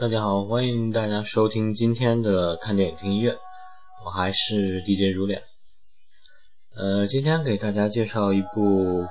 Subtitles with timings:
[0.00, 3.36] 大家好，欢迎大家收听今天的看电影听音乐，
[4.04, 5.42] 我还是 DJ 如脸。
[6.76, 9.04] 呃，今天给大家介绍一部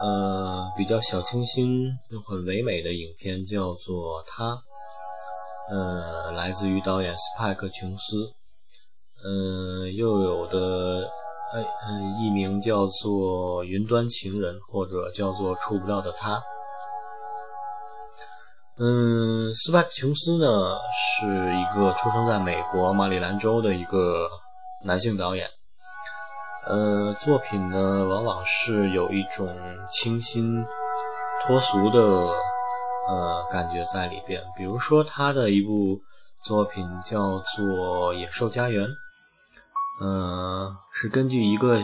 [0.00, 4.54] 呃比较小清新又很唯美的影片，叫做《他》，
[5.68, 8.32] 呃，来自于导演斯派克·琼斯，
[9.22, 11.10] 呃，又有的
[11.52, 16.36] 呃呃艺名叫做《云端情人》或者叫做《触不到的他》。
[18.78, 24.28] 嗯，斯派克·琼斯呢是一个出生在美国马里兰州的一个
[24.84, 25.48] 男性导演。
[26.66, 29.56] 呃，作品呢往往是有一种
[29.88, 30.62] 清新
[31.42, 34.42] 脱俗的呃感觉在里边。
[34.54, 35.98] 比如说他的一部
[36.44, 38.86] 作品叫做《野兽家园》，
[40.02, 41.80] 呃，是根据一个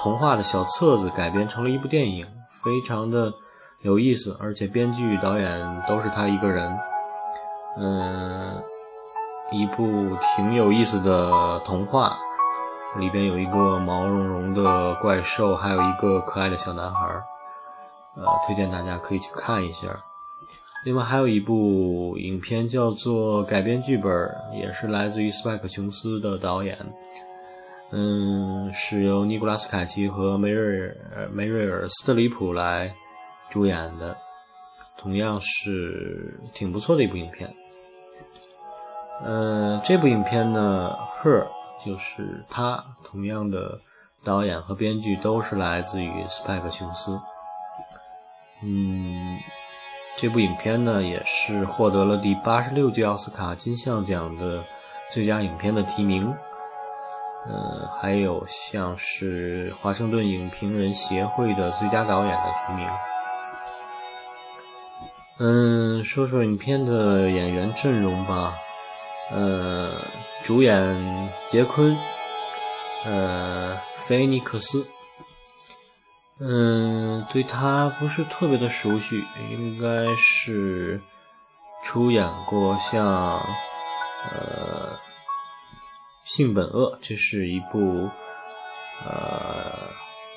[0.00, 3.32] 童话的小册子改编成了一部电影，非常的。
[3.82, 6.72] 有意思，而且编剧、导演都是他一个人。
[7.78, 8.62] 嗯，
[9.50, 12.16] 一部挺有意思的童话，
[12.98, 17.06] 里边有一个毛茸茸的怪兽，还有一个可爱的小男孩。
[18.14, 19.88] 呃，推荐大家可以去看一下。
[20.84, 24.12] 另外还有一部影片叫做改编剧本，
[24.54, 26.78] 也是来自于斯派克·琼斯的导演。
[27.90, 30.94] 嗯，是由尼古拉斯·凯奇和梅瑞
[31.32, 32.94] 梅瑞尔·斯特里普来。
[33.52, 34.16] 主演的
[34.96, 37.54] 同样是挺不错的一部影片。
[39.22, 41.46] 呃，这部影片呢，Her
[41.84, 43.78] 就是他，同样的
[44.24, 47.20] 导演和编剧都是来自于斯派克·琼斯。
[48.62, 49.38] 嗯，
[50.16, 54.64] 这部影片呢也是获得了第八十六届奥斯卡金像奖的
[55.10, 56.34] 最佳影片的提名。
[57.46, 62.88] 呃，还有像是华盛顿影评人协会的最佳导演的提名。
[65.44, 68.54] 嗯，说说影片的演员阵容吧。
[69.32, 69.90] 呃，
[70.44, 71.98] 主演杰昆，
[73.04, 74.86] 呃，菲尼克斯。
[76.38, 81.00] 嗯，对他不是特别的熟悉，应该是
[81.82, 83.44] 出演过像
[84.30, 84.96] 呃
[86.24, 88.08] 《性本恶》，这是一部
[89.04, 89.90] 呃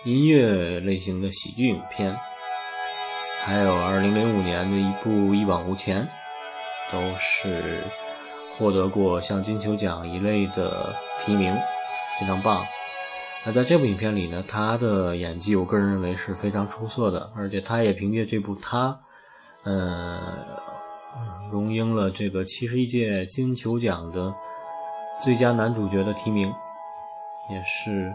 [0.04, 2.20] 音乐类型的喜剧影片。
[3.46, 6.02] 还有2005年的一部《一往无前》，
[6.92, 7.84] 都是
[8.58, 11.56] 获得过像金球奖一类的提名，
[12.20, 12.66] 非常棒。
[13.46, 19.00] 那在这部影片里呢，他的演技我个人认为是非常出色的，而且他也凭借这部他，
[19.62, 20.20] 呃，
[21.52, 24.34] 荣膺了这个71届金球奖的
[25.24, 26.52] 最佳男主角的提名，
[27.52, 28.12] 也是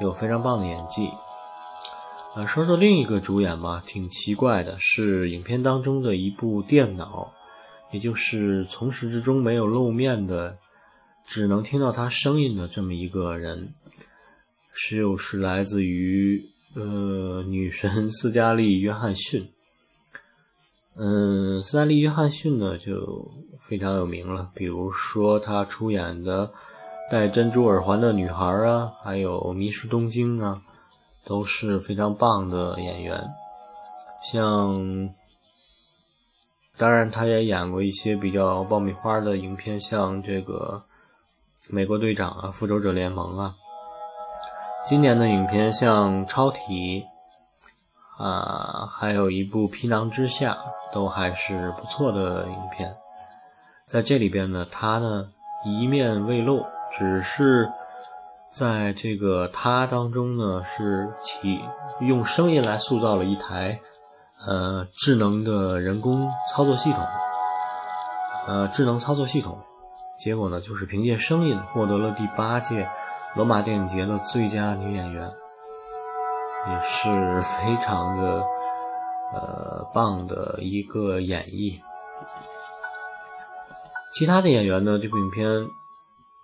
[0.00, 1.12] 有非常棒的演技。
[2.34, 7.32] 啊，说说另一个主演吧，挺奇怪的，是影片当中的一部电脑，
[7.92, 10.58] 也就是从始至终没有露面的，
[11.24, 13.72] 只能听到他声音的这么一个人，
[14.72, 19.48] 是又是来自于呃女神斯嘉丽·约翰逊。
[20.96, 23.30] 嗯，斯嘉丽·约翰逊呢就
[23.60, 26.48] 非常有名了，比如说她出演的
[27.12, 30.60] 《戴珍珠耳环的女孩》啊，还有《迷失东京》啊。
[31.24, 33.34] 都是非常棒的演员，
[34.20, 35.08] 像，
[36.76, 40.82] 当然他也演过一些比较爆米花的影片，像这个
[41.74, 43.54] 《美国队长》啊，《复仇者联盟》啊。
[44.84, 47.06] 今年的影片像《超体》
[48.22, 50.52] 啊，还有一部《皮囊之下》，
[50.92, 52.94] 都还是不错的影片。
[53.86, 55.28] 在这里边呢，他呢
[55.64, 57.72] 一面未露，只是。
[58.54, 61.60] 在这个它当中呢，是起
[62.00, 63.80] 用声音来塑造了一台
[64.46, 67.04] 呃智能的人工操作系统，
[68.46, 69.58] 呃智能操作系统，
[70.16, 72.88] 结果呢就是凭借声音获得了第八届
[73.34, 75.32] 罗马电影节的最佳女演员，
[76.68, 78.44] 也是非常的
[79.32, 81.80] 呃棒的一个演绎。
[84.12, 85.68] 其他的演员呢，这部影片。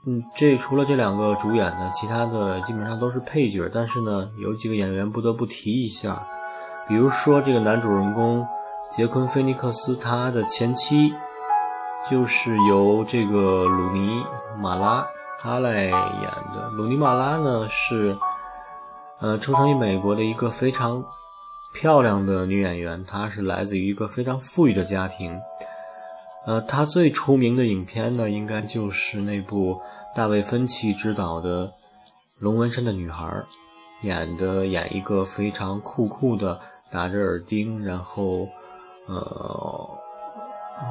[0.07, 3.69] 嗯，这除了这两个主演呢，其他的基本上都是配角。
[3.73, 6.27] 但是呢，有几个演员不得不提一下，
[6.89, 8.47] 比如说这个男主人公
[8.91, 11.13] 杰昆·菲尼克斯，他的前妻
[12.09, 14.25] 就是由这个鲁尼·
[14.59, 15.07] 马拉
[15.39, 15.93] 他来演
[16.55, 16.71] 的。
[16.71, 18.17] 鲁尼·马拉呢是
[19.19, 21.05] 呃出生于美国的一个非常
[21.75, 25.39] 漂亮的女演员，她是来自于一个非常富裕的家庭。
[26.47, 29.81] 呃，他最出名的影片呢，应该就是那部
[30.15, 31.69] 大卫芬奇执导的
[32.39, 33.27] 《龙纹身的女孩》，
[34.01, 36.59] 演的演一个非常酷酷的
[36.91, 38.49] 打着耳钉，然后
[39.07, 39.91] 呃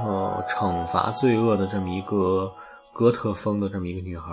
[0.03, 2.53] 呃惩罚罪恶的这么一个
[2.93, 4.31] 哥特风的这么一个女孩，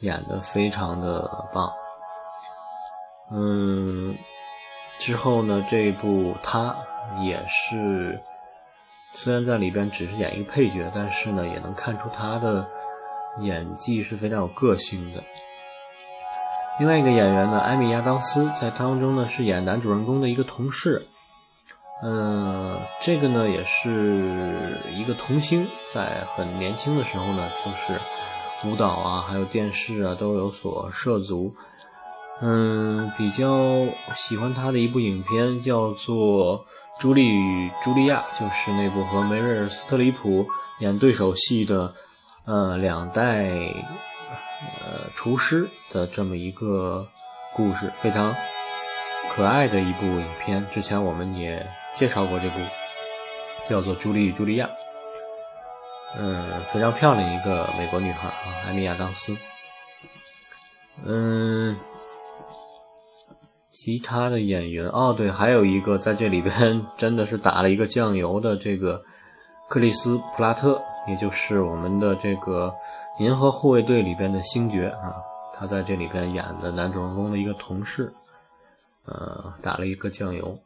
[0.00, 1.72] 演的非常的棒。
[3.30, 4.16] 嗯，
[4.98, 6.76] 之后呢，这部她
[7.22, 8.20] 也是
[9.14, 12.68] 虽然在里边只是演一个配角，但是呢，也能看出他的
[13.38, 15.22] 演技是非常有个性的。
[16.80, 21.06] 另外一个演员呢，艾米亚当斯在当中呢是演男主人公的一个同事，
[22.02, 28.00] 嗯，这个呢也是一个童星，在很年轻的时候呢，就是
[28.68, 31.54] 舞蹈啊，还有电视啊都有所涉足。
[32.40, 36.58] 嗯，比较喜欢他的一部影片叫做
[36.98, 40.46] 《朱莉与茱莉亚》，就是那部和梅瑞尔·斯特里普
[40.80, 41.94] 演对手戏的，
[42.44, 43.50] 呃，两代。
[44.80, 47.06] 呃，厨师的这么一个
[47.52, 48.34] 故事，非常
[49.28, 50.66] 可爱的一部影片。
[50.70, 52.60] 之前我们也介绍过这部，
[53.68, 54.66] 叫做《朱莉与茱莉亚》。
[56.16, 59.36] 嗯，非常漂亮一个美国女孩啊，艾米亚当斯。
[61.04, 61.76] 嗯，
[63.74, 69.04] 其他的演员哦，对，还有一个在这里边真的是打了一个酱油的这个
[69.68, 70.80] 克里斯·普拉特。
[71.06, 72.74] 也就是我们的这个
[73.22, 75.12] 《银河护卫队》里边的星爵啊，
[75.52, 78.10] 他在这里边演的男主人公的一个同事，
[79.04, 80.58] 呃，打了一个酱油。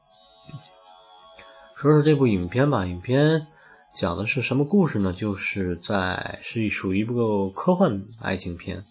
[1.75, 3.49] 说说这部影片吧，影片
[3.93, 5.13] 讲的是什么故事呢？
[5.13, 8.85] 就是在是属于一部科幻爱情片，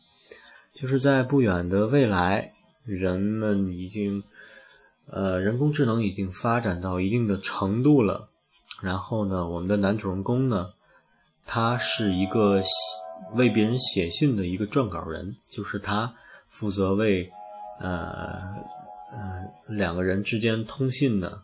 [0.74, 2.52] 就是在不远的未来，
[2.88, 4.24] 人们已经
[5.06, 8.30] 呃人工智能已经发展到一定的程度了，
[8.82, 10.74] 然后呢，我们的男主人公呢。
[11.50, 12.62] 他是一个
[13.32, 16.14] 为别人写信的一个撰稿人，就是他
[16.50, 17.32] 负责为
[17.80, 18.54] 呃
[19.14, 21.44] 呃两个人之间通信呢，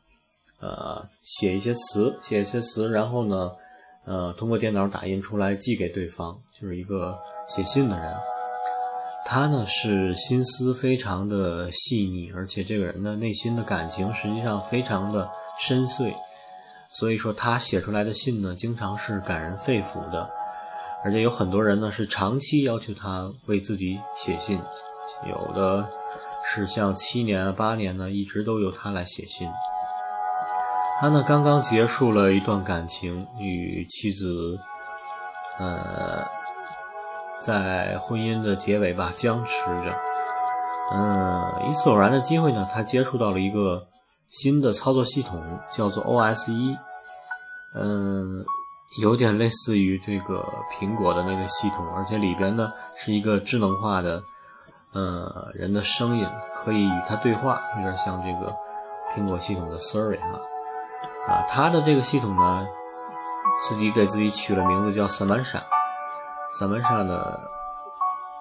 [0.59, 3.51] 呃写一些词，写一些词，然后呢，
[4.03, 7.17] 呃通过电脑打印出来寄给对方，就是一个
[7.47, 8.13] 写信的人。
[9.25, 15.29] 他呢是心思非常的细腻，而且这个人的内心的感情实际上非常的
[15.59, 16.13] 深邃。
[16.91, 20.29] 所以说，他写出来的信呢，经常是感人肺腑的，
[21.03, 24.61] 而且有很多人呢是长期要求他为自己写信，
[25.27, 25.89] 有的
[26.45, 29.49] 是像七年、八年呢，一直都由他来写信。
[30.99, 34.59] 他呢刚刚结束了一段感情，与妻子，
[35.57, 36.23] 呃，
[37.45, 39.93] 在婚姻的结尾吧僵持着。
[40.93, 43.87] 嗯，一次偶然的机会呢，他接触到了一个。
[44.41, 46.75] 新的操作系统叫做 OS 一，
[47.75, 48.43] 嗯，
[48.99, 54.23] 有点类似于这个苹果的那个系统，而且里边呢是一个智能化的，
[54.91, 58.51] 呃，人的声音可以与它对话，有点像这个
[59.13, 60.41] 苹果系统的 Siri 啊，
[61.27, 62.65] 啊，它的这个系统呢，
[63.61, 65.61] 自己给自己取了名字叫 Samanta
[66.53, 67.39] 萨曼莎呢，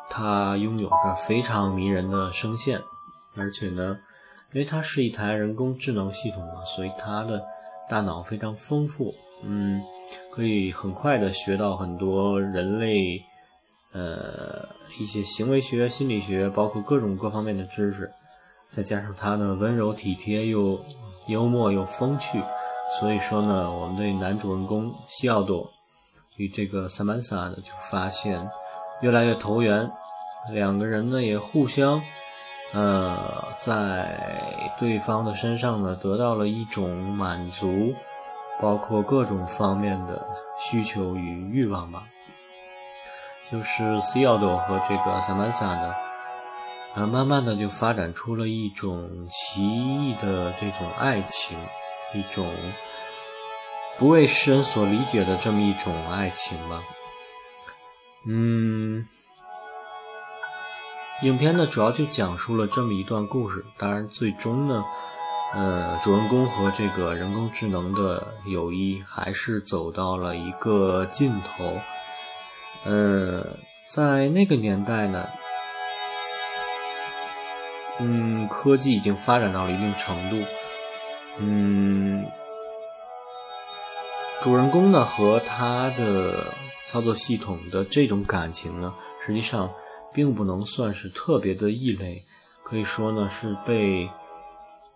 [0.08, 2.80] 它拥有着非常迷人的声线，
[3.36, 3.98] 而且呢。
[4.54, 7.42] 因为它是一台人工智能系统嘛，所以它的
[7.88, 9.82] 大脑非常丰富，嗯，
[10.30, 13.18] 可以很快的学到很多人类，
[13.94, 14.68] 呃，
[15.00, 18.12] 一些行为学、心理学，包括各种各方面的知识。
[18.70, 20.78] 再加上它呢温柔体贴又
[21.28, 22.38] 幽默又风趣，
[23.00, 25.66] 所以说呢，我们对男主人公西奥多
[26.36, 28.50] 与这个萨曼萨呢就发现
[29.00, 29.90] 越来越投缘，
[30.50, 32.02] 两个人呢也互相。
[32.74, 37.94] 呃，在对方的身上呢，得到了一种满足，
[38.62, 40.24] 包括各种方面的
[40.58, 42.04] 需求与欲望吧。
[43.50, 45.94] 就是 c i 多和这个 Samantha 呢，
[46.94, 51.58] 呃，慢慢的就发展出了一种奇异的这种爱情，
[52.14, 52.50] 一种
[53.98, 56.82] 不为世人所理解的这么一种爱情吧。
[58.26, 59.06] 嗯。
[61.22, 63.64] 影片呢，主要就讲述了这么一段故事。
[63.78, 64.84] 当然，最终呢，
[65.54, 71.78] 呃，主人公和这个人工智能的友谊还是走到了一个尽头。
[72.84, 73.56] 呃，
[73.86, 75.28] 在那个年代呢，
[78.00, 80.44] 嗯，科技已经发展到了一定程度。
[81.38, 82.26] 嗯，
[84.42, 86.52] 主人公呢和他的
[86.86, 89.70] 操作系统的这种感情呢，实际上。
[90.14, 92.22] 并不能算是特别的异类，
[92.62, 94.10] 可以说呢是被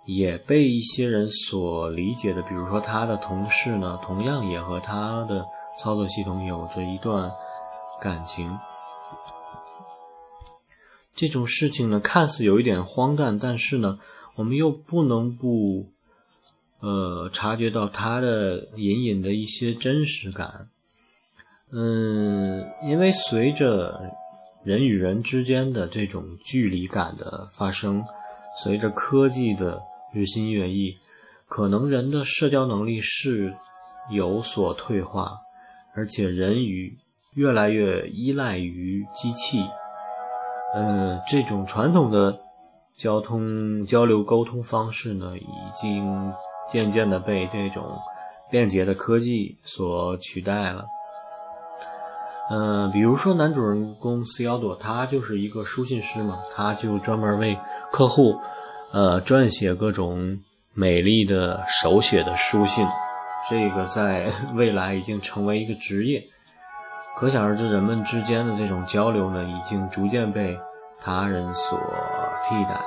[0.05, 2.43] 也被一些人所理解的。
[2.43, 5.43] 比如说他的同事呢，同样也和他的
[5.79, 7.33] 操作系统有着一段
[7.99, 8.59] 感情。
[11.15, 13.99] 这种事情呢，看似有一点荒诞，但是呢，
[14.35, 15.87] 我们又不能不
[16.87, 20.69] 呃，察觉到他的隐隐的一些真实感。
[21.73, 24.13] 嗯，因为随着
[24.63, 28.05] 人与人之间的这种距离感的发生，
[28.63, 29.83] 随着科技的
[30.15, 30.97] 日新月异，
[31.49, 33.53] 可能人的社交能力是
[34.13, 35.39] 有所退化，
[35.93, 36.97] 而且人与
[37.35, 39.67] 越来越依赖于机器。
[40.77, 42.39] 嗯，这种传统的
[42.97, 46.33] 交通交流沟通方式呢，已经
[46.69, 47.85] 渐渐的被这种
[48.51, 50.85] 便捷的科技所取代了。
[52.49, 57.59] 嗯，比如说男主人公斯瑶朵，他就是一个书信师嘛，他就专门为
[57.91, 58.41] 客户，
[58.93, 60.39] 呃，撰写各种
[60.73, 62.87] 美丽的手写的书信。
[63.51, 66.25] 这个在未来已经成为一个职业，
[67.17, 70.59] 可想而知，人们之间的这种交流呢，已经逐渐被
[71.01, 71.79] 他人所
[72.49, 72.81] 替代。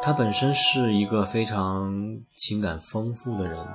[0.00, 1.92] 他本身是一个非常
[2.36, 3.66] 情感丰富的人。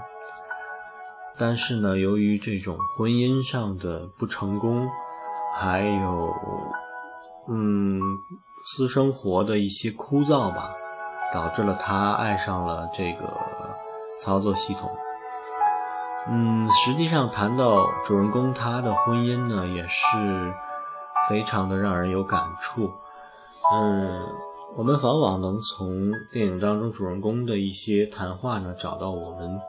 [1.38, 4.88] 但是呢，由于这种婚姻上的不成功，
[5.54, 6.34] 还有
[7.50, 8.00] 嗯
[8.66, 10.76] 私生活的一些枯燥吧，
[11.34, 13.34] 导致了他爱上了这个
[14.20, 14.90] 操作系统。
[16.30, 20.54] 嗯，实际上谈到主人公他的婚姻呢，也是
[21.28, 22.92] 非常的让人有感触。
[23.74, 24.24] 嗯，
[24.76, 29.60] 我们往往能从电影当中主人公的一些谈话呢，找到我们。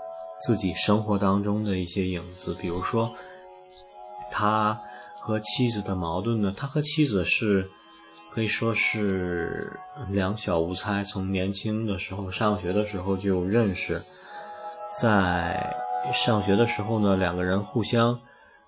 [0.45, 3.15] 自己生活当中的一些影子，比如说
[4.29, 4.79] 他
[5.21, 6.53] 和妻子的矛盾呢？
[6.57, 7.71] 他和妻子是
[8.33, 9.73] 可以说是
[10.09, 14.03] 两小无猜，从年轻的时候上学的时候就认识，
[15.01, 15.75] 在
[16.13, 18.19] 上学的时候呢，两个人互相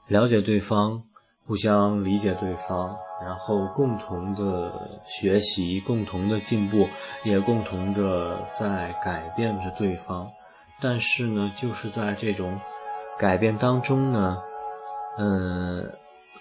[0.06, 1.02] 了解对方，
[1.46, 6.88] 互相理解对方，然后共同的学习，共同的进步，
[7.22, 10.28] 也共同着在改变着对方。
[10.80, 12.58] 但是呢，就是在这种
[13.16, 14.42] 改变当中呢，
[15.18, 15.88] 嗯，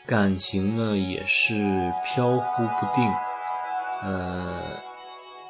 [0.08, 3.10] 感情呢也是飘忽不定，
[4.02, 4.60] 呃，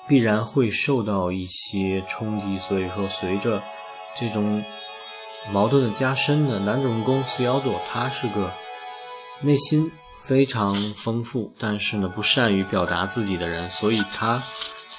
[0.06, 2.60] 必然会受到一些冲击。
[2.60, 3.64] 所以说，随着
[4.14, 4.64] 这种
[5.50, 8.52] 矛盾的加深呢，男主人公四幺朵他是个
[9.42, 14.42] 内心非常丰富，但是呢不善于表达自己的人，所以他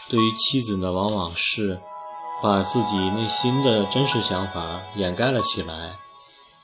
[0.08, 1.80] 对于妻子呢，往往是。
[2.42, 5.92] 把自己内心的真实想法掩盖了起来，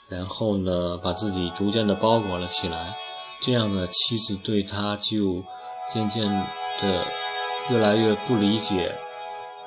[0.07, 2.95] 然后呢，把自己逐渐的包裹了起来。
[3.41, 5.43] 这样呢，妻子对他就
[5.89, 6.31] 渐渐
[6.79, 7.07] 的
[7.71, 8.95] 越来越不理解，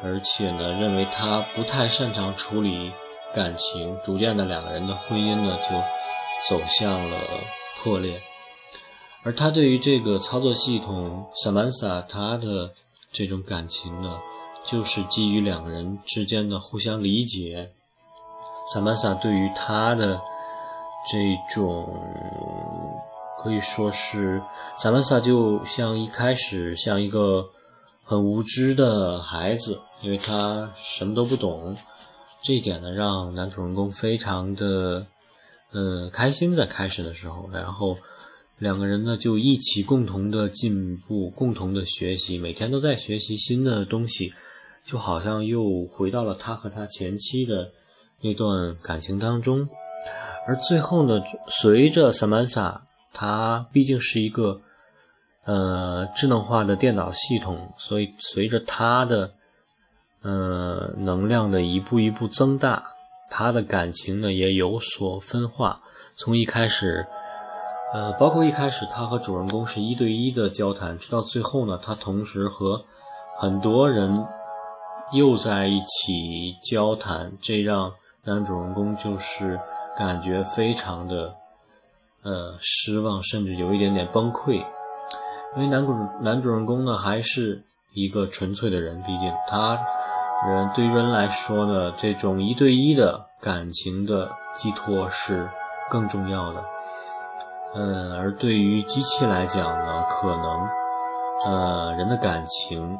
[0.04, 2.94] 而且呢，认为他不太擅长处理
[3.34, 3.98] 感情。
[4.04, 5.70] 逐渐的，两个人的婚姻呢，就
[6.48, 7.18] 走向了
[7.86, 8.24] 破裂。
[9.22, 12.74] 而他对于这个操作系统萨曼萨，他的
[13.12, 14.20] 这种感情呢？
[14.64, 17.72] 就是基于两个人之间的互相理解，
[18.74, 20.20] 萨曼萨对于他的
[21.12, 22.02] 这种
[23.38, 24.42] 可以说是
[24.80, 27.52] 萨曼萨就像一开始像一个
[28.04, 31.78] 很无知的孩子，因为他什么都不懂，
[32.44, 35.06] 这一点呢让男主人公非常的
[35.76, 37.98] 呃开心，在开始的时候，然后
[38.58, 44.34] 两个人呢就一起共同的进步，共同的学习，每天都在学习新的东西。
[44.86, 47.72] 就好像又回到了他和他前妻的
[48.22, 49.68] 那段感情当中，
[50.46, 54.62] 而最后呢，随着萨曼萨，他毕竟是一个
[55.44, 59.32] 呃智能化的电脑系统，所以随着他的
[60.22, 62.86] 呃能量的一步一步增大，
[63.30, 65.82] 他的感情呢也有所分化。
[66.16, 67.06] 从一开始，
[67.94, 72.86] 呃，包括一开始他和主人公是一对一的交谈，直到最后呢，他同时和
[73.38, 74.26] 很多人。
[75.12, 79.60] 又在一起交谈，这让男主人公就是
[79.96, 81.36] 感觉非常的
[82.24, 84.66] 呃失望，甚至有一点点崩溃。
[85.56, 87.64] 因为男主男主人公呢还是
[87.94, 89.80] 一个纯粹的人，毕竟他
[90.48, 95.50] 人对于人来说呢，这种一对一的感情的寄托是
[95.90, 96.66] 更重要的。
[97.74, 100.70] 嗯，而对于机器来讲呢，可能
[101.46, 102.98] 呃人的感情，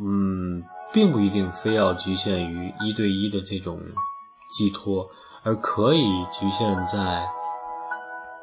[0.00, 0.64] 嗯。
[0.92, 3.80] 并不一定非要局限于一对一的这种
[4.48, 5.10] 寄托，
[5.42, 7.26] 而可以局限在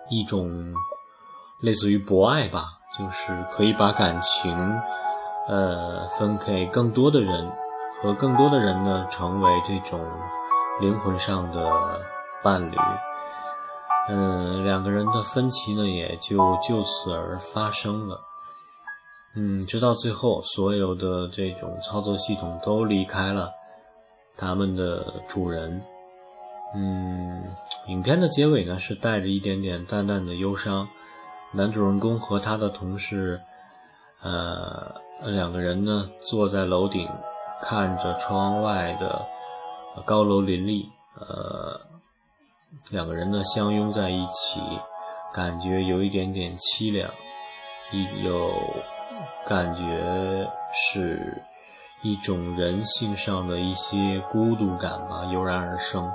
[0.09, 0.73] 一种
[1.61, 2.61] 类似于博爱吧，
[2.99, 4.81] 就是可以把感情
[5.47, 7.53] 呃分给更多的人，
[8.01, 10.03] 和更多的人呢成为这种
[10.79, 12.01] 灵魂上的
[12.43, 12.75] 伴侣。
[14.09, 18.19] 嗯，两个人的分歧呢也就就此而发生了。
[19.35, 23.51] 嗯，直到最后，所有的这种操作系统都离开了
[24.35, 25.83] 他们的主人。
[26.73, 27.43] 嗯，
[27.85, 30.89] 影片的结尾呢是带着一点点淡淡的忧伤。
[31.53, 33.41] 男主人公和他的同事，
[34.23, 37.07] 呃，两个人呢坐在楼顶，
[37.61, 39.27] 看着窗外的
[40.05, 41.79] 高楼林立，呃，
[42.89, 44.59] 两个人呢相拥在一起，
[45.33, 47.09] 感觉有一点点凄凉，
[47.91, 48.51] 一有
[49.45, 51.43] 感觉是
[52.01, 56.11] 一种人性上的一些孤独感吧，油然而生。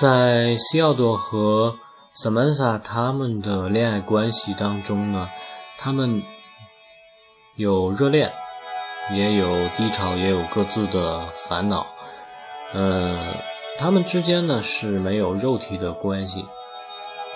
[0.00, 1.76] 在西奥多和
[2.12, 5.28] 萨曼莎他们的恋爱关系当中呢，
[5.78, 6.22] 他们
[7.56, 8.32] 有热恋，
[9.10, 11.86] 也有低潮，也有各自的烦恼。
[12.72, 13.16] 呃，
[13.78, 16.44] 他们之间呢是没有肉体的关系，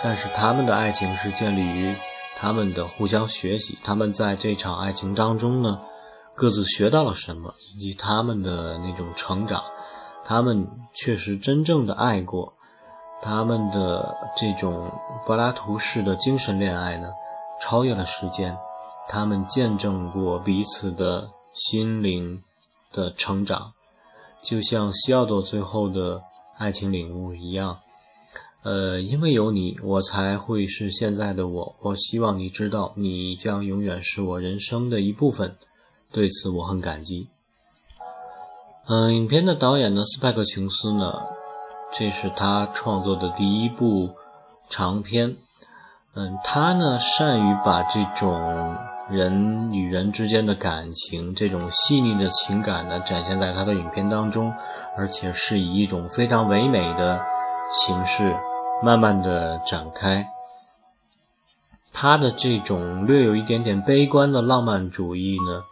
[0.01, 1.97] 但是他们的爱情是建立于
[2.37, 3.79] 他们的互相学习。
[3.83, 5.81] 他们在这场爱情当中呢，
[6.35, 9.63] 各自学到了什么，以及他们的那种成长。
[10.25, 12.53] 他们确实真正的爱过，
[13.21, 14.91] 他们的这种
[15.27, 17.09] 柏拉图式的精神恋爱呢，
[17.61, 18.57] 超越了时间。
[19.09, 22.43] 他们见证过彼此的心灵
[22.93, 23.73] 的成长，
[24.43, 26.23] 就像西奥多最后的
[26.57, 27.81] 爱情领悟一样。
[28.63, 31.77] 呃，因为有你，我才会是现在的我。
[31.81, 35.57] 我希望你知道，你将永远是我人生的一部分。
[36.13, 37.29] 对此，我很感激。
[38.87, 41.27] 嗯，影片的导演呢，斯派克·琼斯呢，
[41.93, 44.11] 这是他创作的第一部
[44.69, 45.37] 长片。
[46.15, 48.77] 嗯，他呢善于把这种
[49.11, 54.55] 人与人之间的感情，这种细腻的情感呢，展现在他的影片当中，
[54.97, 57.25] 而且是以一种非常唯美的
[57.71, 58.37] 形式，
[58.83, 60.29] 慢慢的展开。
[61.93, 65.65] 他的这种略有一点点悲观的浪漫主义呢。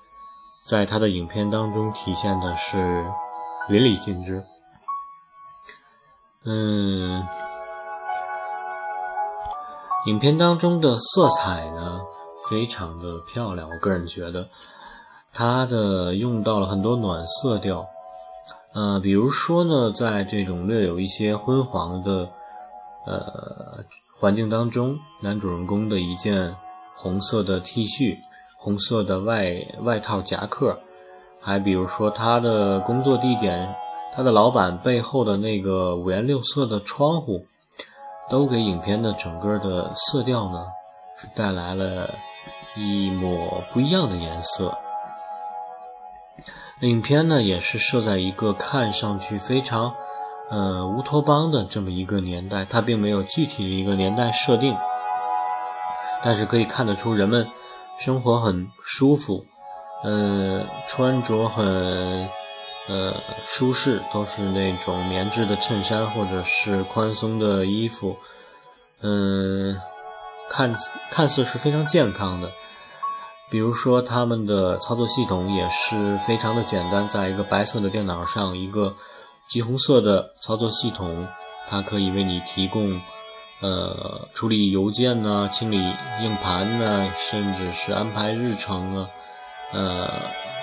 [0.67, 3.07] 在他的影片当中体现的是
[3.69, 4.45] 淋漓尽致。
[6.45, 7.27] 嗯，
[10.05, 12.01] 影片当中的色彩呢
[12.49, 14.49] 非常的漂亮，我个人觉得，
[15.33, 17.89] 它的用到了很多暖色调。
[18.73, 22.31] 呃，比如说呢，在这种略有一些昏黄的
[23.07, 23.85] 呃
[24.19, 26.57] 环境当中，男主人公的一件
[26.95, 28.19] 红色的 T 恤。
[28.63, 30.81] 红色的外外套夹克，
[31.41, 33.75] 还比如说他的工作地点，
[34.13, 37.47] 他的老板背后的那个五颜六色的窗户，
[38.29, 40.67] 都给影片的整个的色调呢，
[41.17, 42.11] 是带来了
[42.77, 44.79] 一抹不一样的颜色。
[46.81, 49.95] 影片呢也是设在一个看上去非常
[50.49, 54.77] 呃乌托邦的这么一个年代，它并没有具体的一个年代设定，
[56.23, 57.49] 但是可以看得出人们。
[57.99, 59.45] 生活很舒服，
[60.03, 62.31] 呃，穿着很
[62.89, 68.17] 呃舒适，都是那种棉质的衬衫或者是宽松的衣服，
[69.03, 69.79] 嗯，
[70.49, 70.75] 看
[71.11, 72.51] 看似是非常健康的。
[73.51, 78.95] 比如说他们的操作系统也是非常的简单，在一个白色的电脑上，一个
[79.49, 81.27] 橘红色的操作系统，
[81.67, 83.01] 它可以为你提供。
[83.63, 85.77] 呃，处理邮件呢，清理
[86.23, 89.11] 硬盘呢，甚至是安排日程啊，
[89.73, 90.11] 呃，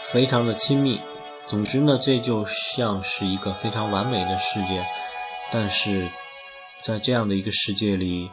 [0.01, 0.99] 非常的亲密。
[1.45, 4.83] 总之呢，这就像是一个非常完美的世界。
[5.51, 6.09] 但是，
[6.81, 8.31] 在这样的一个世界里，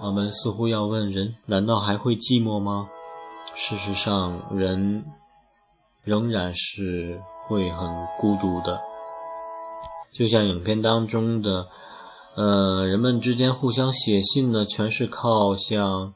[0.00, 2.90] 我们似乎要问：人难道还会寂寞吗？
[3.54, 5.04] 事实上，人
[6.02, 8.80] 仍然是会很孤独的，
[10.12, 11.68] 就像影片当中的。
[12.34, 16.14] 呃，人们之间互相写信呢，全是靠像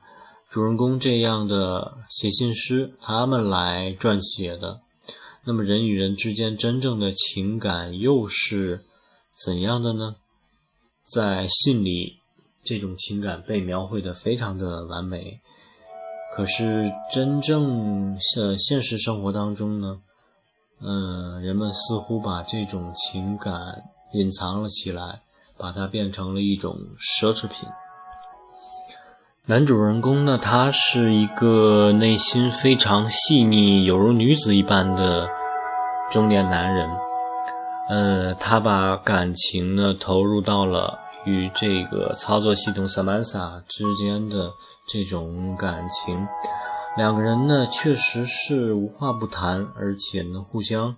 [0.48, 4.80] 主人公这样的写信师他们来撰写的。
[5.44, 8.86] 那么，人与人之间真正的情感又是
[9.44, 10.16] 怎样的呢？
[11.04, 12.14] 在信里，
[12.64, 15.42] 这种情感被描绘的非常的完美。
[16.36, 20.00] 可是，真正的现实生活当中呢，
[20.82, 25.20] 嗯，人们似乎把这种情感隐藏了起来。
[25.58, 27.66] 把它变成了一种奢侈品。
[29.46, 35.30] 男主人公呢，他是一个内心非常细腻、有如女子一般的
[36.10, 36.90] 中年男人。
[37.88, 44.54] 呃，他把感情呢投入到了与这个操作系统 Samantha 之间的
[44.86, 46.26] 这种感情。
[46.96, 50.96] 两个人呢，确实是无话不谈，而且呢，互相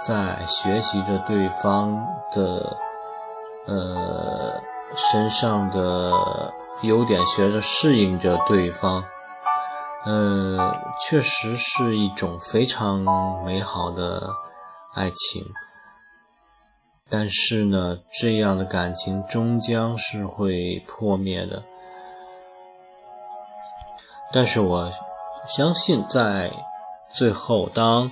[0.00, 2.76] 在学习着对方的。
[3.66, 4.60] 呃，
[4.94, 9.02] 身上的优点学着适应着对方，
[10.04, 13.00] 呃，确实是一种非常
[13.42, 14.28] 美好的
[14.92, 15.50] 爱情，
[17.08, 21.64] 但是呢，这样的感情终将是会破灭的。
[24.32, 24.92] 但是我
[25.46, 26.50] 相信，在
[27.12, 28.10] 最后，当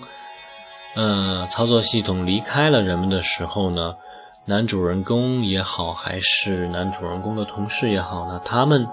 [0.94, 3.96] 呃操作系统离开了人们的时候呢，
[4.44, 8.86] 男主人公也好，还是男主人公的同事也好呢，他们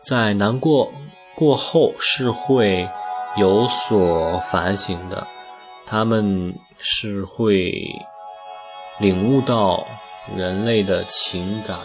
[0.00, 0.92] 在难过。
[1.34, 2.88] 过后是会
[3.36, 5.26] 有所反省的，
[5.84, 7.94] 他们是会
[8.98, 9.86] 领悟到
[10.36, 11.78] 人类的情感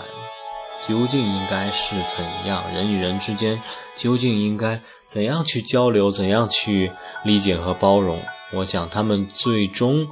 [0.79, 3.61] 究竟应该是怎样，人与人之间
[3.95, 6.91] 究竟应该怎样去交流，怎样去
[7.23, 8.21] 理解和包容。
[8.53, 10.07] 我想他们最终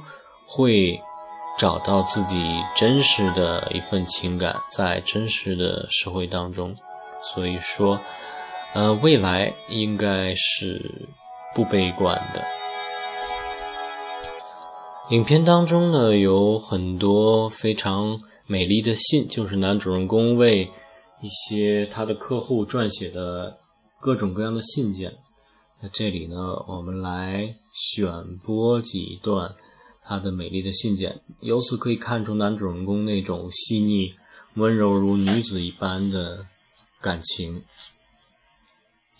[0.46, 1.00] 会
[1.58, 6.76] 找到自己真实的一份情感，在真实的社会当中。
[7.22, 8.00] 所以说。
[8.72, 11.08] 呃，未来应该是
[11.56, 12.59] 不悲观的。
[15.10, 20.70] 影片当中呢，有很多非常美丽的信，就是男主人公为
[21.20, 23.58] 一些他的客户撰写的
[24.00, 25.18] 各种各样的信件。
[25.82, 26.36] 在这里呢，
[26.68, 29.56] 我们来选播几段
[30.00, 34.14] 他的美丽的信件，由此可以看出男主人公那种细腻、
[34.54, 36.46] 温柔如女子一般的
[37.00, 37.64] 感情。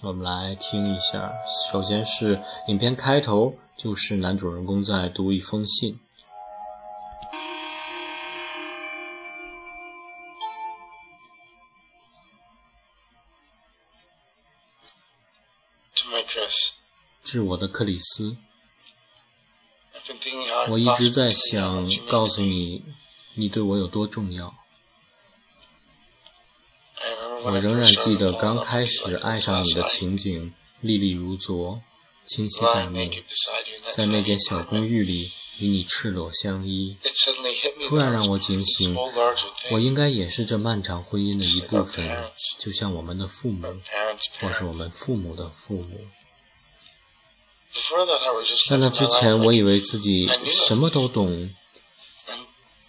[0.03, 1.31] 我们来听一下，
[1.71, 6.01] 首先是影片开头，就是男主人公在读一封信。
[17.23, 18.39] 致我的克里斯，
[20.71, 22.85] 我一直在想告诉你，
[23.35, 24.53] 你对我有多重要。
[27.45, 31.81] 我仍然记得刚开始爱上你的情景，历历如昨，
[32.27, 32.99] 清晰在目。
[33.93, 36.97] 在那间小公寓里，与你赤裸相依，
[37.89, 38.97] 突然让我警醒，
[39.71, 43.81] 我应该也是这漫长婚姻的一部分，就像我们的父母，
[44.41, 46.01] 或是我们父母的父母。
[48.69, 51.55] 在那之前，我以为自己什么都懂。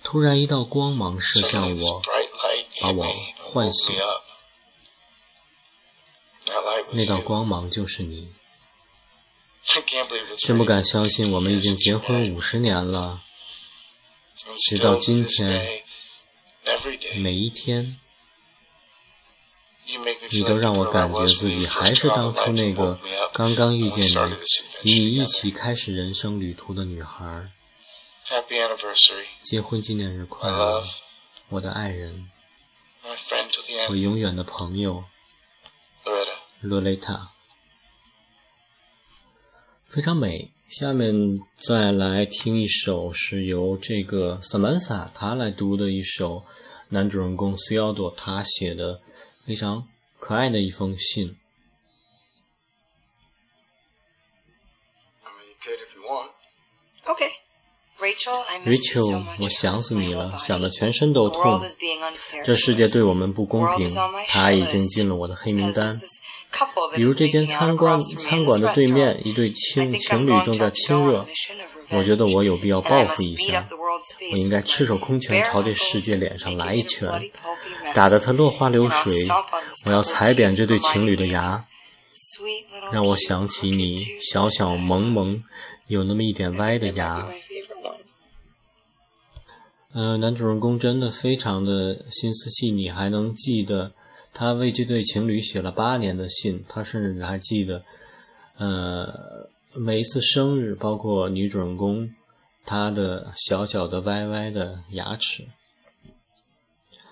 [0.03, 2.01] 突然，一道光芒射向我，
[2.81, 3.05] 把我
[3.39, 3.95] 唤醒。
[6.91, 8.33] 那道光芒就是你，
[10.39, 13.21] 真不敢相信，我们已经结婚五十年了，
[14.67, 15.83] 直到今天，
[17.15, 17.97] 每一天，
[20.31, 22.99] 你都让我感觉自己还是当初那个
[23.31, 27.51] 刚刚遇见你，与你一起开始人生旅途的女孩。
[29.41, 30.83] 结婚纪念日快乐，
[31.49, 32.29] 我的爱人，
[33.89, 35.05] 我永远的朋友。
[36.61, 37.31] 洛雷塔，
[39.85, 40.51] 非常美。
[40.69, 46.45] 下面再来听一首是由这个萨曼萨他来读的一首
[46.89, 49.01] 男主人公西奥多他写的
[49.45, 49.87] 非常
[50.19, 51.35] 可爱的一封信。
[58.65, 61.61] Rachel，我想死你了，想的全身都痛。
[62.43, 63.93] 这世界对我们不公平，
[64.27, 65.99] 他已经进了我的黑名单。
[66.93, 71.25] 比如这间餐馆餐馆的对面，一对情情侣正在亲热。
[71.89, 73.67] 我觉得我有必要报复一下，
[74.31, 77.09] 我应该赤手空拳朝这世界脸上来一拳，
[77.93, 79.27] 打得他落花流水。
[79.85, 81.65] 我要踩扁这对情侣的牙，
[82.91, 85.43] 让我想起你小小萌萌，
[85.87, 87.27] 有那么一点歪的牙。
[89.93, 93.91] 嗯，男主人公真的非常的心思细腻，还能记得。
[94.33, 97.83] 他为这对情侣写了八年的信，他甚至还记得，
[98.57, 102.13] 呃，每一次生日，包括女主人公
[102.65, 105.47] 她的小小的歪歪的牙齿。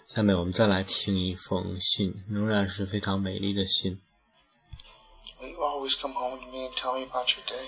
[0.07, 3.99] 下面我们再来听一封信，仍然是非常美丽的信。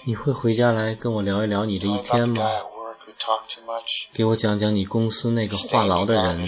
[0.05, 2.49] 你会回家来跟我聊一聊你的一天吗？
[4.13, 6.47] 给我讲讲你公司那个话痨的人，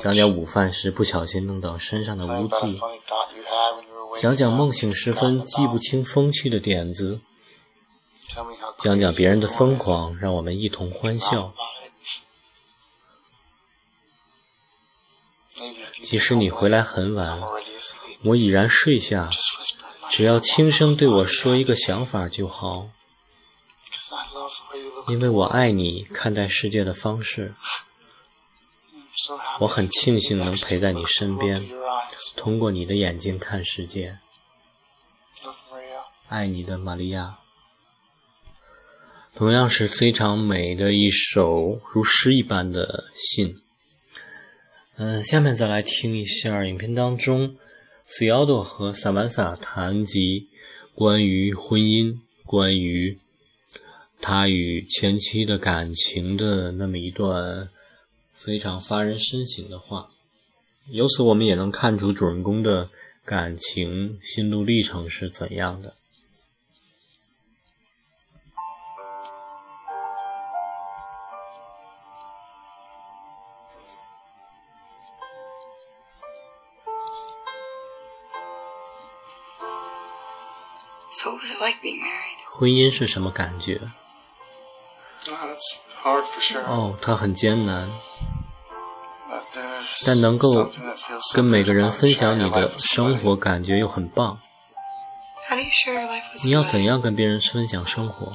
[0.00, 2.80] 讲讲午饭时不小心弄到身上的污迹，
[4.18, 7.20] 讲讲梦醒时分记不清风趣的点子，
[8.78, 11.54] 讲讲别人的疯狂，让我们一同欢笑。
[16.02, 17.40] 即使你回来很晚，
[18.24, 19.30] 我已然睡下，
[20.08, 22.90] 只要轻声对我说一个想法就好。
[25.08, 27.54] 因为我爱你看待世界的方式，
[29.60, 31.68] 我很庆幸能陪在你身边，
[32.36, 34.18] 通过你的眼睛看世界。
[36.28, 37.38] 爱你的玛利亚。
[39.34, 43.62] 同样是非常美的一首如诗一般的信。
[44.96, 47.56] 嗯，下面再来听一下影片当中
[48.20, 50.48] a d o 和萨曼萨谈及
[50.92, 53.20] 关于婚姻、关于
[54.20, 57.68] 他与前妻的感情的那么一段
[58.34, 60.10] 非常发人深省的话。
[60.90, 62.90] 由此，我们也能看出主人公的
[63.24, 65.94] 感情心路历程是怎样的。
[82.44, 83.80] 婚姻是什么感觉？
[86.66, 87.88] 哦，它很艰难，
[90.06, 90.70] 但能够
[91.34, 94.38] 跟每个人分享你的生活，感觉又很棒。
[96.44, 98.32] 你要怎样跟别人分享生活？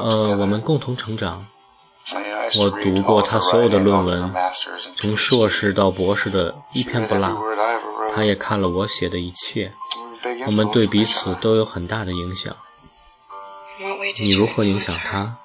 [0.00, 1.46] 呃，我们共同成长。
[2.58, 4.32] 我读过他所有的论文，
[4.96, 7.42] 从硕士到博士的一篇不落。
[8.14, 9.72] 他也看了我写的一切。
[10.46, 12.54] 我们对彼此都有很大的影响。
[14.20, 15.36] 你如何影响他？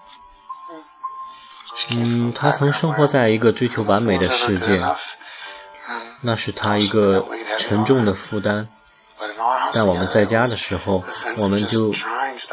[1.89, 4.79] 嗯，他曾生活在一个追求完美的世界，
[6.21, 7.25] 那是他一个
[7.57, 8.67] 沉重的负担。
[9.73, 11.03] 但我们在家的时候，
[11.37, 11.93] 我们就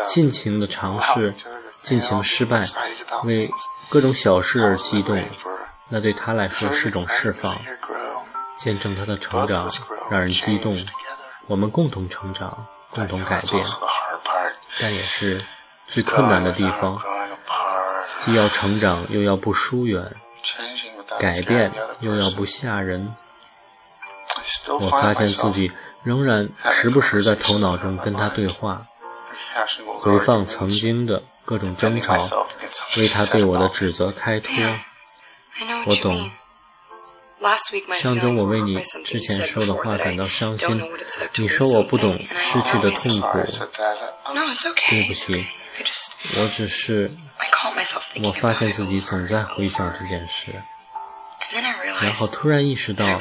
[0.08, 1.34] 尽情的尝试，
[1.82, 2.64] 尽情失败，
[3.24, 3.50] 为
[3.88, 5.22] 各种小事而激动。
[5.88, 7.54] 那对他来说是种释放，
[8.56, 9.70] 见证他的成长，
[10.10, 10.84] 让人激动。
[11.46, 13.64] 我们共同成长，共同改变，
[14.80, 15.40] 但也是
[15.87, 17.01] 最困难的地方。
[18.18, 20.03] 既要成长，又要不疏远；
[21.18, 21.70] 改变，
[22.01, 23.14] 又要不吓人。
[24.81, 25.70] 我发现自己
[26.03, 28.87] 仍然时不时在头脑中跟他对话，
[30.01, 32.16] 回放曾经的各种争吵，
[32.96, 34.53] 为他对我的指责开脱。
[35.87, 36.31] 我懂。
[37.92, 40.83] 上周我为你之前说的话感到伤心，
[41.37, 43.38] 你说我不懂失去的痛苦。
[44.88, 45.46] 对不起，
[46.38, 47.10] 我只是
[48.22, 50.52] 我发现自己总在回想这件事，
[52.00, 53.20] 然后突然意识到，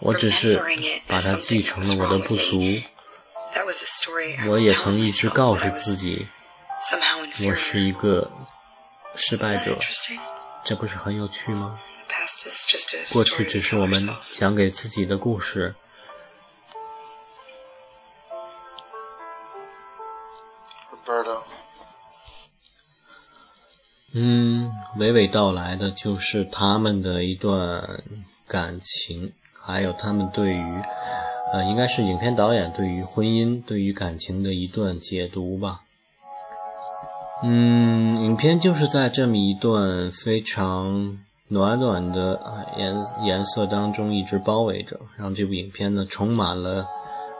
[0.00, 0.60] 我只是
[1.06, 2.60] 把它记成了我的不足。
[4.48, 6.26] 我也曾一直告诉自己，
[7.46, 8.30] 我是一个
[9.14, 9.78] 失败者，
[10.64, 11.78] 这不是很有趣吗？
[13.10, 15.74] 过去只是我们讲给自己的故事。
[24.14, 27.82] 嗯，娓娓道来的就是他们的一段
[28.46, 30.82] 感情，还有他们对于，
[31.52, 35.80] 呃，应该是影片导演对于婚姻、对于感情的一段解读吧。
[37.42, 41.18] 嗯，影片就是在这么一段非常。
[41.48, 42.40] 暖暖的
[42.78, 46.86] 颜颜色当中一直包围着，让这部影片呢充满了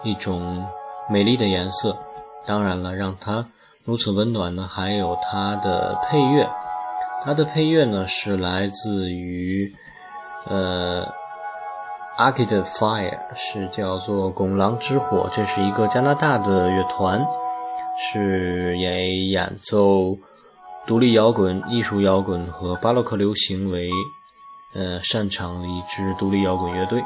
[0.05, 0.69] 一种
[1.09, 1.97] 美丽的颜色。
[2.45, 3.49] 当然了，让它
[3.83, 6.47] 如此温暖呢，还有它的配乐。
[7.25, 9.75] 它的配乐呢是来自于
[10.45, 11.07] 呃
[12.19, 17.25] Arcade Fire，是叫做拱狼之火，这是一个加拿大的乐团，
[17.99, 20.19] 是以演奏。
[20.87, 23.89] 独立摇滚、艺术摇滚和巴洛克流行为，
[24.75, 27.03] 呃，擅长的一支独立摇滚乐队。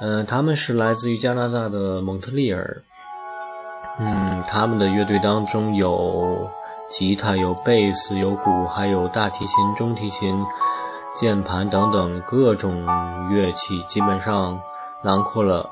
[0.00, 2.82] 嗯，他们是来自于加拿大的蒙特利尔。
[3.98, 6.50] 嗯，他们的乐队当中有
[6.90, 10.44] 吉他、有贝斯、有鼓，还有大提琴、中提琴、
[11.14, 12.86] 键盘等等各种
[13.30, 14.60] 乐器，基本上
[15.02, 15.70] 囊括了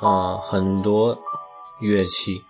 [0.00, 1.18] 呃很多
[1.80, 2.44] 乐器。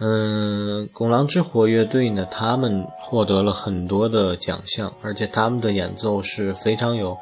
[0.00, 7.18] 嗯，拱狼之火乐队呢，他们获得了很多的奖项，而且他们的演奏是非常有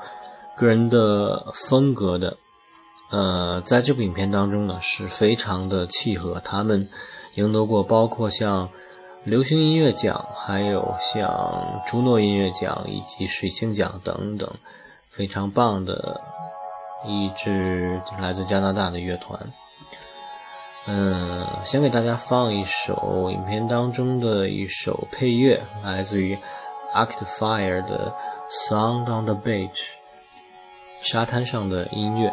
[0.56, 2.36] 个人的风格的。
[3.10, 6.40] 呃，在这部影片当中呢，是非常的契合。
[6.44, 6.88] 他们
[7.34, 8.68] 赢得过包括像
[9.26, 14.48] 流行音乐奖，还有像朱诺音乐奖以及水星奖等等，
[15.10, 16.20] 非常棒的
[17.04, 19.52] 一支来自加拿大的乐团。
[20.86, 26.38] 嗯，先给大家放一首影片当中的一首配乐，来自于
[26.94, 28.14] Arcade Fire 的
[28.70, 29.72] 《Sound on the Beach》，
[31.02, 32.32] 沙滩上的音乐。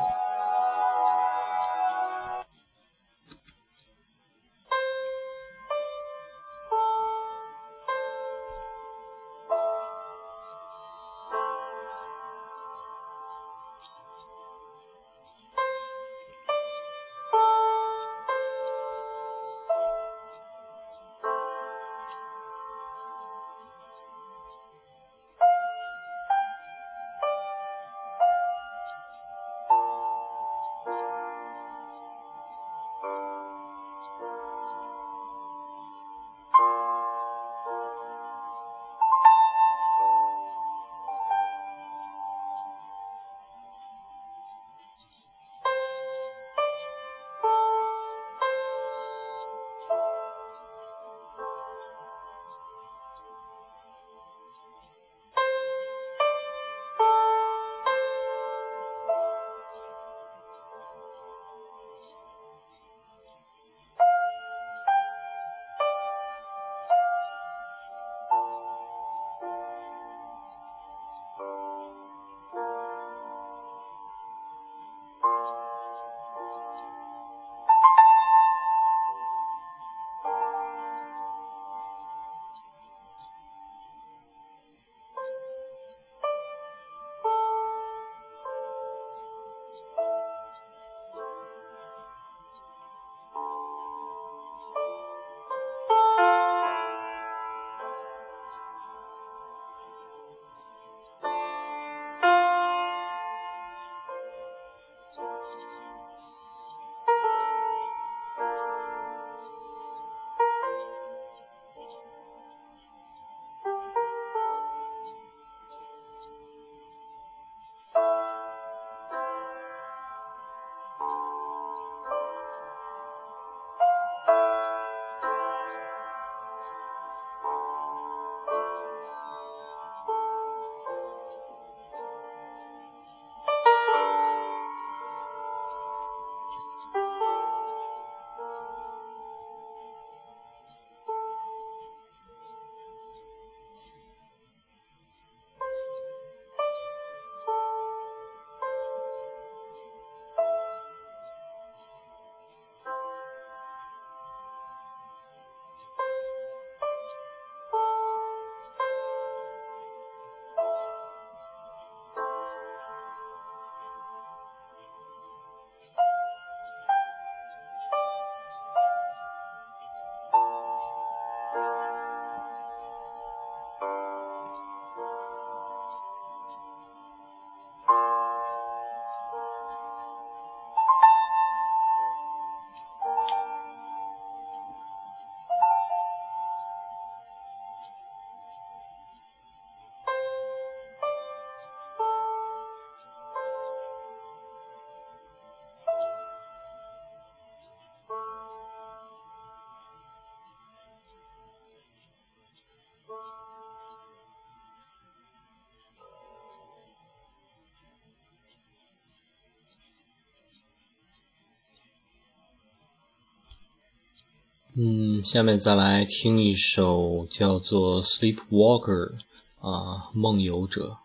[214.76, 219.12] 嗯，下面再来听一首叫做《Sleepwalker》
[219.60, 220.98] 啊，梦游者。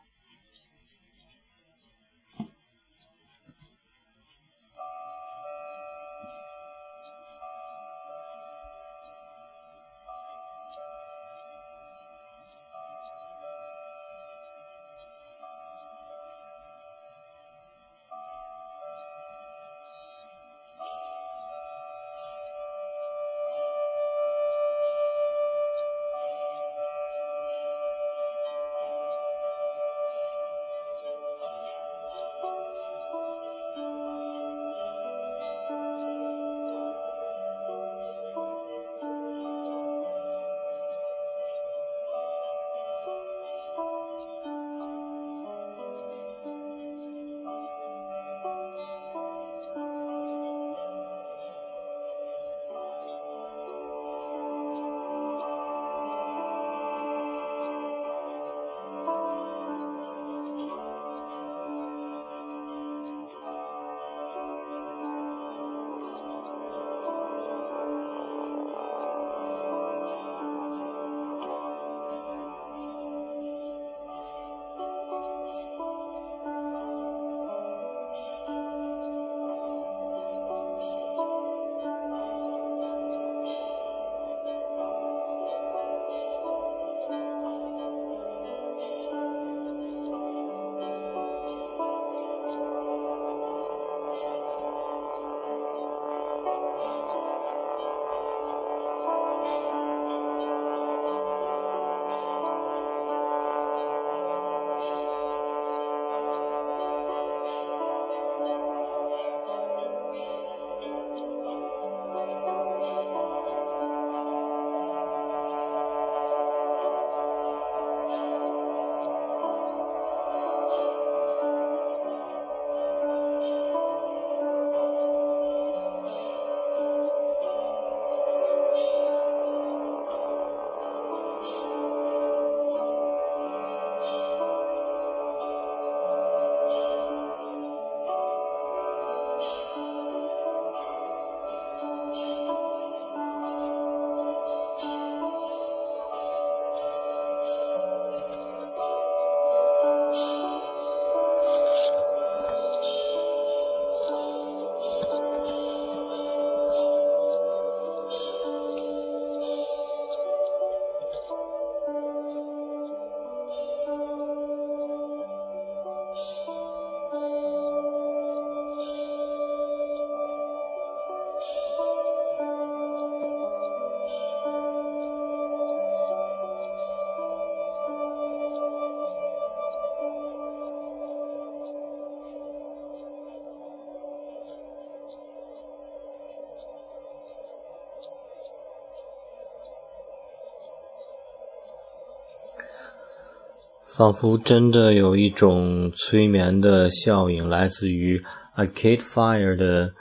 [193.89, 198.23] 仿佛真的有一种催眠的效应，来自于
[198.55, 199.95] Arcade Fire 的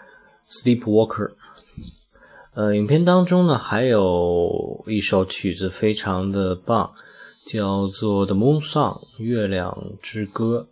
[0.51, 1.31] Sleepwalker。
[2.53, 6.91] 呃，影片当中呢，还有一首曲子非常的棒，
[7.47, 10.67] 叫做 The Moon Song 月亮之歌。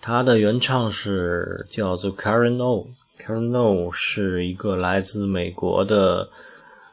[0.00, 2.86] 它的原唱是叫做 Karen O。
[3.18, 6.28] Karen O 是一个来自美国的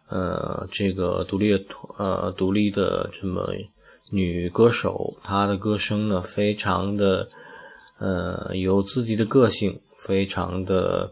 [0.09, 1.53] 呃这个独立
[1.97, 3.47] 呃独立的这么。
[4.15, 7.27] 女歌手，她的歌声呢，非常的，
[7.97, 11.11] 呃，有自己的个性，非常的，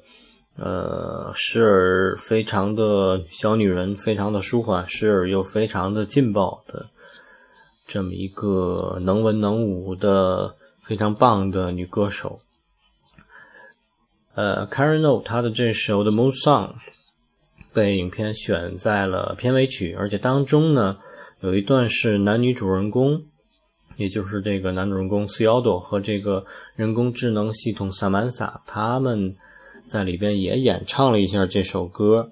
[0.56, 6.92] 呃，时而非常的小女人，非常的舒缓，时而又非常的劲爆的，
[7.88, 12.40] 这么一个能文能武的非常棒的女歌手。
[14.36, 16.68] 呃，Karen O，她的这首的《Moon Song》
[17.74, 21.00] 被影片选在了片尾曲，而且当中呢。
[21.42, 23.24] 有一段是男女主人公，
[23.96, 29.36] 也就是这个男主人公 c i o d o 和这个人工智能系统 Samantha，他们
[29.88, 32.30] 在里边也演唱了一下这首歌。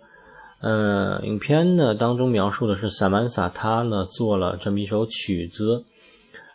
[0.60, 5.86] 呃，影片呢当中描述的是 Samantha，她呢做了这么一首曲子，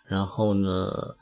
[0.07, 1.16] 然后呢，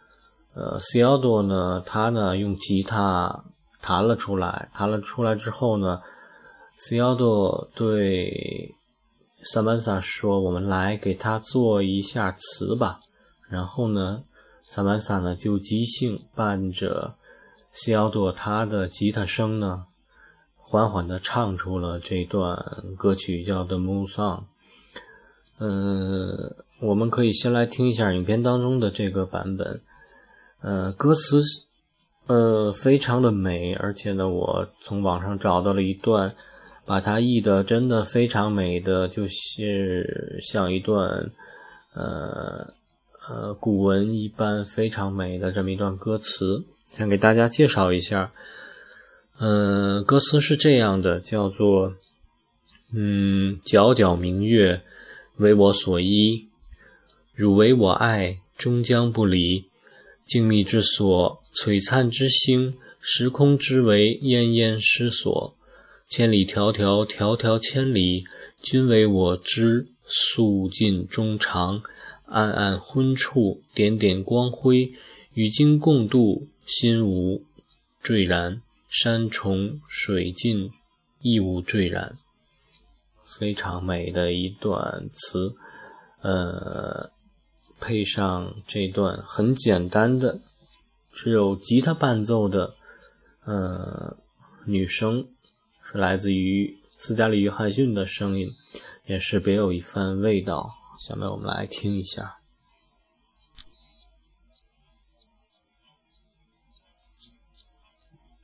[0.55, 3.45] 呃 c i o d o 呢他呢用吉他
[3.80, 6.03] 弹了出来，弹了出来之后呢
[6.76, 8.74] c i o d o 对。
[9.43, 13.01] 萨曼萨说：“我们来给他做一下词吧。”
[13.51, 14.22] 然后呢，
[14.66, 17.16] 萨曼萨呢就即兴伴着
[17.72, 19.86] 西奥多他的吉他声呢，
[20.57, 22.57] 缓缓地唱出了这段
[22.97, 24.38] 歌曲，叫《The Moon Song》。
[25.59, 29.82] 嗯，我们可以先来听一下影片当中的这个版本。
[30.61, 31.40] 呃，歌词
[32.26, 36.34] 呃非常的美，而且呢，我从网上找到了一段，
[36.93, 41.32] 把它译的真的非常美的，就是像一段
[41.95, 42.74] 呃
[43.30, 46.64] 呃古文一般非常美的这么一段歌词，
[46.95, 48.30] 想给大家介绍一下。
[49.38, 51.95] 嗯，歌词是这样的，叫做：
[52.93, 54.82] 嗯，皎皎明月
[55.36, 56.49] 为我所依，
[57.34, 59.64] 汝为我爱，终将不离。
[60.26, 65.57] 静谧之所，璀璨之星，时空之维，烟烟失所。
[66.13, 68.27] 千里迢迢，迢迢千里，
[68.61, 69.89] 君为我知。
[70.05, 71.83] 素尽衷肠，
[72.27, 74.93] 暗暗昏处，点点光辉，
[75.33, 77.43] 与君共度，心无
[78.03, 78.61] 坠然。
[78.91, 80.71] 山重水尽，
[81.23, 82.19] 亦无坠然。
[83.25, 85.55] 非常美的一段词，
[86.21, 87.11] 呃，
[87.81, 90.43] 配上这段很简单的，
[91.11, 92.75] 只有吉他伴奏的，
[93.47, 94.19] 呃，
[94.67, 95.27] 女声
[95.93, 98.51] 是来自于斯嘉丽·约翰逊的声音，
[99.05, 100.74] 也是别有一番味道。
[100.99, 102.38] 下面我们来听一下。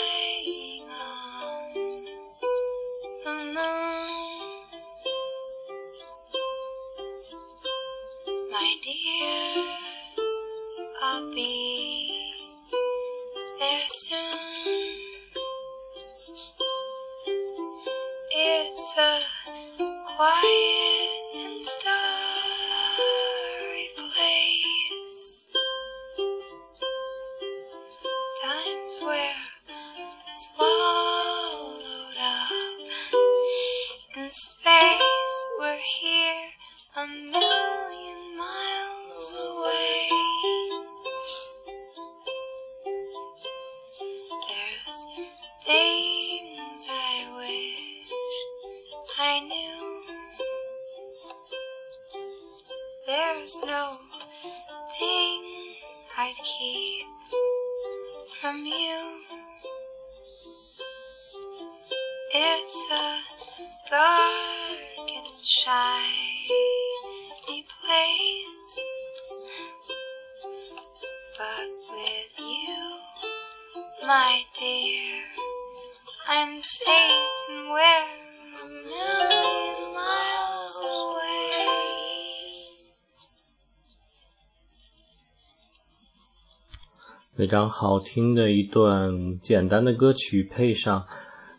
[87.38, 91.06] 非常好听的一段简单的歌曲，配上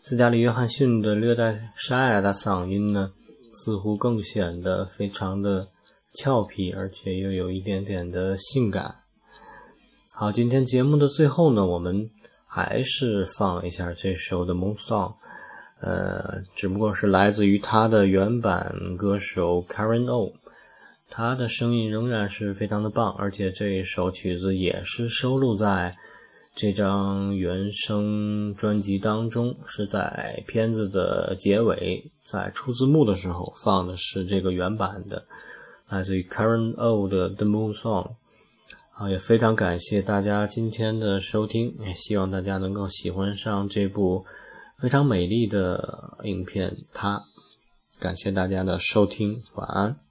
[0.02, 3.12] 斯嘉丽·约翰逊的略带沙哑的嗓音呢，
[3.50, 5.68] 似乎更显得非常的
[6.12, 8.96] 俏皮，而且又有一点点的性感。
[10.14, 12.10] 好，今天节目的最后呢，我们
[12.46, 15.12] 还是放一下这首的《Moon Song》，
[15.80, 20.34] 呃，只不过是来自于他的原版歌手 Karen O。
[21.10, 25.96] 他的声音仍然是非常的棒，而且这一首曲子也是收录在
[26.54, 35.26] 这张原声专辑当中，是在片子的结尾，在出字幕的时候放的是这个原版的，
[35.88, 38.06] 来自于 Karen O 的《The Moon Song》。
[38.92, 44.26] 啊，也非常感谢大家今天的收听，也希望大家能够喜欢上这部
[44.78, 46.76] 非常美丽的影片。
[46.92, 47.24] 它，
[47.98, 50.09] 感谢大家的收听，晚安。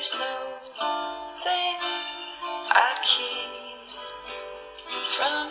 [0.00, 0.56] There's no
[1.44, 1.76] thing
[2.72, 3.50] I'd keep
[5.14, 5.49] from